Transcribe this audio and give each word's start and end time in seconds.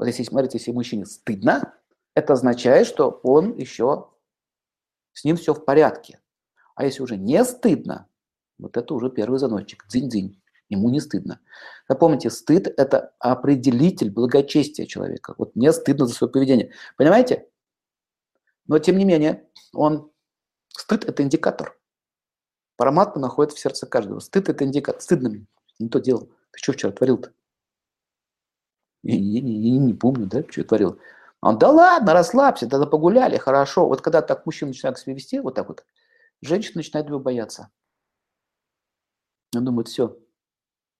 Вот 0.00 0.06
если, 0.06 0.22
смотрите, 0.22 0.56
если 0.56 0.72
мужчине 0.72 1.04
стыдно, 1.04 1.74
это 2.14 2.32
означает, 2.32 2.86
что 2.86 3.20
он 3.22 3.54
еще, 3.58 4.08
с 5.12 5.24
ним 5.24 5.36
все 5.36 5.52
в 5.52 5.62
порядке. 5.62 6.20
А 6.74 6.86
если 6.86 7.02
уже 7.02 7.18
не 7.18 7.44
стыдно, 7.44 8.08
вот 8.58 8.78
это 8.78 8.94
уже 8.94 9.10
первый 9.10 9.38
заносчик, 9.38 9.84
дзинь-дзинь, 9.86 10.40
ему 10.70 10.88
не 10.88 11.00
стыдно. 11.00 11.40
Запомните, 11.86 12.30
стыд– 12.30 12.66
это 12.78 13.12
определитель 13.18 14.10
благочестия 14.10 14.86
человека. 14.86 15.34
Вот 15.36 15.54
мне 15.54 15.70
стыдно 15.70 16.06
за 16.06 16.14
свое 16.14 16.32
поведение. 16.32 16.72
Понимаете? 16.96 17.50
Но 18.66 18.78
тем 18.78 18.96
не 18.96 19.04
менее, 19.04 19.50
он, 19.74 20.10
стыд– 20.68 21.04
это 21.06 21.22
индикатор. 21.22 21.78
Параматма 22.76 23.20
находится 23.20 23.58
в 23.58 23.60
сердце 23.60 23.86
каждого. 23.86 24.20
Стыд– 24.20 24.48
это 24.48 24.64
индикатор. 24.64 25.02
Стыдно 25.02 25.28
мне, 25.28 25.46
не 25.78 25.90
то 25.90 25.98
делал. 25.98 26.30
Ты 26.52 26.58
что 26.58 26.72
вчера 26.72 26.90
творил-то? 26.90 27.34
Я, 29.02 29.16
я, 29.16 29.40
я, 29.40 29.78
не 29.78 29.94
помню, 29.94 30.26
да, 30.26 30.42
что 30.48 30.60
я 30.60 30.66
творил. 30.66 30.98
Он, 31.40 31.58
да 31.58 31.70
ладно, 31.70 32.12
расслабься, 32.12 32.68
тогда 32.68 32.86
погуляли, 32.86 33.38
хорошо. 33.38 33.86
Вот 33.86 34.02
когда 34.02 34.20
так 34.20 34.44
мужчина 34.44 34.68
начинает 34.68 34.98
себя 34.98 35.14
вести, 35.14 35.40
вот 35.40 35.54
так 35.54 35.68
вот, 35.68 35.84
женщина 36.42 36.74
начинает 36.76 37.08
его 37.08 37.18
бояться. 37.18 37.70
Он 39.56 39.64
думает, 39.64 39.88
все, 39.88 40.16